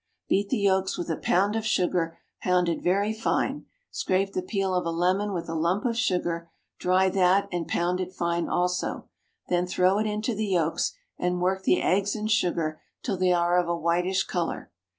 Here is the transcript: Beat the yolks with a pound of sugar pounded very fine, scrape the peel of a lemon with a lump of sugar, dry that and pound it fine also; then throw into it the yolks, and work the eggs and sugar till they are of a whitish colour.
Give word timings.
Beat 0.27 0.49
the 0.49 0.57
yolks 0.57 0.97
with 0.97 1.11
a 1.11 1.15
pound 1.15 1.55
of 1.55 1.63
sugar 1.63 2.17
pounded 2.41 2.81
very 2.81 3.13
fine, 3.13 3.67
scrape 3.91 4.33
the 4.33 4.41
peel 4.41 4.73
of 4.73 4.83
a 4.83 4.89
lemon 4.89 5.31
with 5.31 5.47
a 5.47 5.53
lump 5.53 5.85
of 5.85 5.95
sugar, 5.95 6.49
dry 6.79 7.07
that 7.09 7.47
and 7.51 7.67
pound 7.67 7.99
it 8.01 8.11
fine 8.11 8.49
also; 8.49 9.09
then 9.49 9.67
throw 9.67 9.99
into 9.99 10.31
it 10.31 10.35
the 10.37 10.47
yolks, 10.47 10.93
and 11.19 11.39
work 11.39 11.61
the 11.65 11.83
eggs 11.83 12.15
and 12.15 12.31
sugar 12.31 12.81
till 13.03 13.15
they 13.15 13.31
are 13.31 13.59
of 13.59 13.67
a 13.67 13.77
whitish 13.77 14.23
colour. 14.23 14.71